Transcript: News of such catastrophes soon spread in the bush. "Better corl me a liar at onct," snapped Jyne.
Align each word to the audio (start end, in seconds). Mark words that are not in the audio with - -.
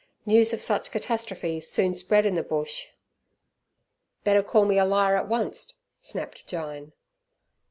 News 0.25 0.51
of 0.51 0.63
such 0.63 0.89
catastrophes 0.89 1.69
soon 1.69 1.93
spread 1.93 2.25
in 2.25 2.33
the 2.33 2.41
bush. 2.41 2.87
"Better 4.23 4.41
corl 4.41 4.65
me 4.65 4.79
a 4.79 4.83
liar 4.83 5.15
at 5.15 5.31
onct," 5.31 5.75
snapped 6.01 6.47
Jyne. 6.47 6.93